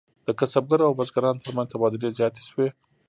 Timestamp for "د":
0.27-0.29